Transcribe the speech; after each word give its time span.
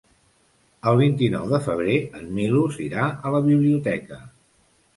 El 0.91 0.95
vint-i-nou 1.01 1.45
de 1.51 1.59
febrer 1.67 1.99
en 2.21 2.33
Milos 2.39 2.81
irà 2.89 3.07
a 3.29 3.35
la 3.39 3.45
biblioteca. 3.53 4.21